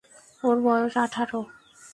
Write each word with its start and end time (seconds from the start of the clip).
ওর 0.43 0.57
বয়স 0.65 0.93
আঠারো। 0.97 1.41